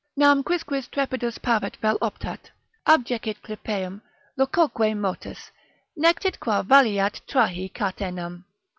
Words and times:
Nam 0.17 0.41
quisquis 0.43 0.87
trepidus 0.89 1.37
pavet 1.37 1.77
vel 1.77 1.99
optat, 1.99 2.49
Abjecit 2.87 3.39
clypeum, 3.43 4.01
locoque 4.35 4.95
motus 4.97 5.51
Nectit 5.95 6.39
qua 6.39 6.63
valeat 6.63 7.21
trahi 7.27 7.71
catenam. 7.71 8.45